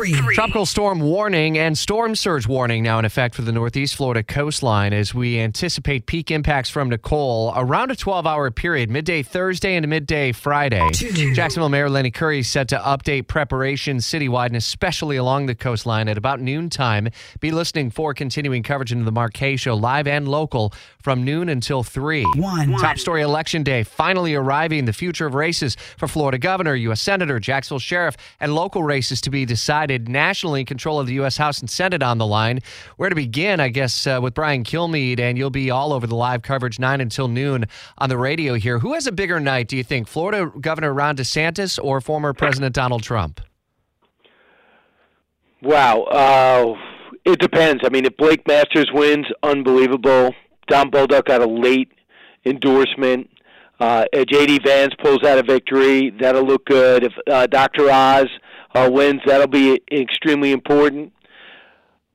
[0.00, 0.34] Three.
[0.34, 4.94] Tropical storm warning and storm surge warning now in effect for the Northeast Florida coastline
[4.94, 9.86] as we anticipate peak impacts from Nicole around a 12 hour period, midday Thursday and
[9.86, 10.88] midday Friday.
[11.34, 16.08] Jacksonville Mayor Lenny Curry is set to update preparations citywide and especially along the coastline
[16.08, 17.10] at about noontime.
[17.40, 20.72] Be listening for continuing coverage into the K Show, live and local,
[21.02, 22.24] from noon until 3.
[22.36, 22.72] One.
[22.78, 24.86] Top story election day finally arriving.
[24.86, 27.02] The future of races for Florida governor, U.S.
[27.02, 30.64] Senator, Jacksonville Sheriff, and local races to be decided nationally.
[30.64, 31.36] Control of the U.S.
[31.36, 32.60] House and Senate on the line.
[32.96, 36.14] Where to begin, I guess, uh, with Brian Kilmeade, and you'll be all over the
[36.14, 37.66] live coverage 9 until noon
[37.98, 38.78] on the radio here.
[38.78, 40.08] Who has a bigger night, do you think?
[40.08, 43.40] Florida Governor Ron DeSantis or former President Donald Trump?
[45.62, 46.02] Wow.
[46.04, 46.74] Uh,
[47.24, 47.82] it depends.
[47.84, 50.34] I mean, if Blake Masters wins, unbelievable.
[50.68, 51.92] Don Bolduc got a late
[52.46, 53.28] endorsement.
[53.78, 54.60] Uh, J.D.
[54.64, 57.02] Vance pulls out a victory, that'll look good.
[57.02, 57.90] If uh, Dr.
[57.90, 58.28] Oz
[58.74, 61.12] uh, wins, that'll be extremely important.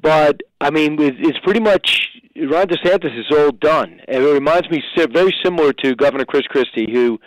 [0.00, 4.00] But I mean, it's pretty much Ron DeSantis is all done.
[4.06, 7.18] And it reminds me very similar to Governor Chris Christie, who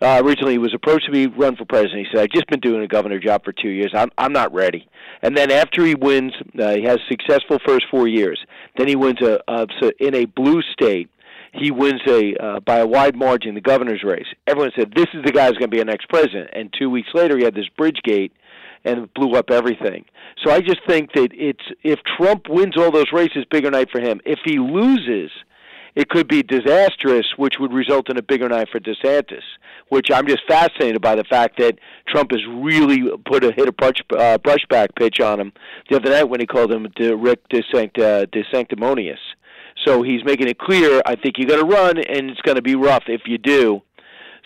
[0.00, 2.06] uh, originally was approached to be run for president.
[2.06, 3.92] He said, "I've just been doing a governor job for two years.
[3.94, 4.88] I'm I'm not ready."
[5.22, 8.40] And then after he wins, uh, he has successful first four years.
[8.78, 9.66] Then he wins a, a
[9.98, 11.10] in a blue state.
[11.52, 14.26] He wins a uh, by a wide margin the governor's race.
[14.46, 16.50] Everyone said this is the guy who's going to be our next president.
[16.52, 18.30] And two weeks later, he had this Bridgegate
[18.84, 20.04] and blew up everything.
[20.44, 24.00] So I just think that it's if Trump wins all those races, bigger night for
[24.00, 24.20] him.
[24.24, 25.30] If he loses,
[25.94, 29.42] it could be disastrous, which would result in a bigger night for DeSantis.
[29.88, 33.72] Which I'm just fascinated by the fact that Trump has really put a hit a
[33.72, 35.52] brush, uh, brushback pitch on him
[35.88, 39.18] the other night when he called him De, Rick DeSanct, uh, DeSanctimonious.
[39.84, 41.02] So he's making it clear.
[41.06, 43.82] I think you got to run, and it's going to be rough if you do.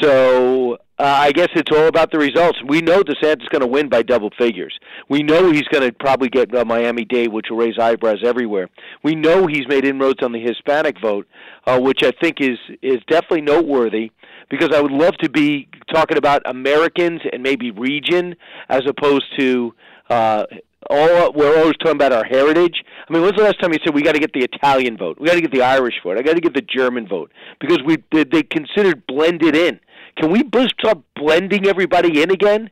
[0.00, 2.58] So uh, I guess it's all about the results.
[2.66, 4.78] We know DeSantis is going to win by double figures.
[5.08, 8.70] We know he's going to probably get uh, Miami Dade, which will raise eyebrows everywhere.
[9.02, 11.26] We know he's made inroads on the Hispanic vote,
[11.66, 14.10] uh, which I think is is definitely noteworthy.
[14.48, 18.36] Because I would love to be talking about Americans and maybe region
[18.68, 19.74] as opposed to
[20.08, 20.44] uh,
[20.88, 22.82] all we're always talking about our heritage.
[23.08, 25.18] I mean, when's the last time you said we got to get the Italian vote,
[25.20, 27.78] we got to get the Irish vote, I got to get the German vote because
[27.84, 29.80] we they, they considered blended in.
[30.16, 32.70] Can we bl- start blending everybody in again?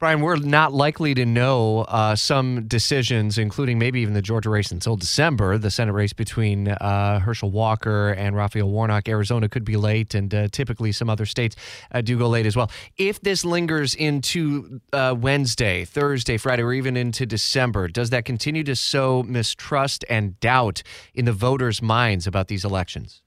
[0.00, 4.70] Brian, we're not likely to know uh, some decisions, including maybe even the Georgia race
[4.70, 5.58] until December.
[5.58, 9.08] The Senate race between uh, Herschel Walker and Raphael Warnock.
[9.08, 11.56] Arizona could be late, and uh, typically some other states
[11.90, 12.70] uh, do go late as well.
[12.96, 18.62] If this lingers into uh, Wednesday, Thursday, Friday, or even into December, does that continue
[18.62, 23.20] to sow mistrust and doubt in the voters' minds about these elections?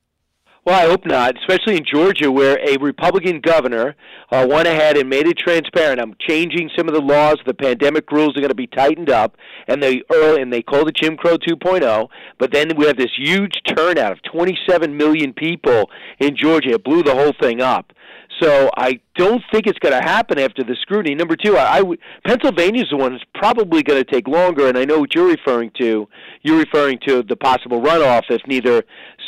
[0.64, 3.96] Well, I hope not, especially in Georgia, where a Republican governor
[4.32, 6.00] uh, went ahead and made it transparent.
[6.00, 7.38] I'm changing some of the laws.
[7.48, 10.88] The pandemic rules are going to be tightened up, and they early, and they called
[10.88, 12.08] it Jim Crow 2.0.
[12.38, 15.90] But then we have this huge turnout of 27 million people
[16.20, 16.74] in Georgia.
[16.74, 17.92] It blew the whole thing up.
[18.40, 21.14] So I don't think it's going to happen after the scrutiny.
[21.16, 24.78] Number two, I, I w- Pennsylvania's the one that's probably going to take longer, and
[24.78, 26.08] I know what you're referring to.
[26.42, 28.84] You're referring to the possible runoff if neither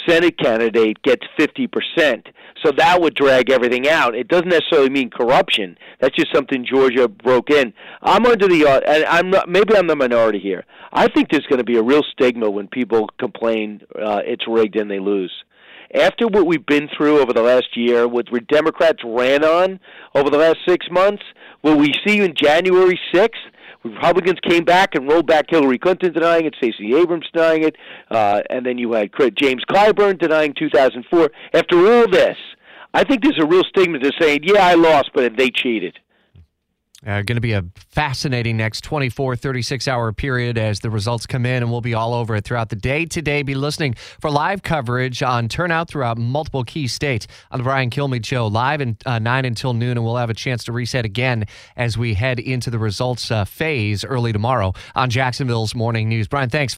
[0.08, 2.28] Senate candidate gets 50 percent.
[2.64, 4.16] So that would drag everything out.
[4.16, 5.78] It doesn't necessarily mean corruption.
[6.00, 7.74] That's just something Georgia broke in.
[8.02, 10.64] I'm under the, uh, and I'm not, maybe I'm the minority here.
[10.94, 14.78] I think there's going to be a real stigma when people complain uh, it's rigged
[14.78, 15.34] and they lose
[15.94, 19.80] after what we've been through over the last year, what Democrats ran on
[20.16, 21.24] over the last six months,
[21.62, 23.30] what we see in January 6th,
[23.83, 27.75] Republicans came back and rolled back Hillary Clinton denying it, Stacey Abrams denying it,
[28.09, 31.31] uh, and then you had James Clyburn denying 2004.
[31.53, 32.38] After all this,
[32.93, 35.99] I think there's a real stigma to saying, yeah, I lost, but they cheated.
[37.06, 41.46] Uh, going to be a fascinating next 24, 36 hour period as the results come
[41.46, 43.05] in, and we'll be all over it throughout the day.
[43.05, 47.90] Today, be listening for live coverage on turnout throughout multiple key states on the Brian
[47.90, 51.03] Kilmeade Show, live in uh, 9 until noon, and we'll have a chance to reset
[51.03, 51.46] again
[51.76, 56.28] as we head into the results uh, phase early tomorrow on Jacksonville's Morning News.
[56.28, 56.78] Brian, thanks.